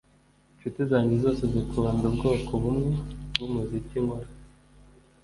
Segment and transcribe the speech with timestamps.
[0.53, 2.89] Inshuti zanjye zose zikunda ubwoko bumwe
[3.31, 4.29] bwumuziki nkora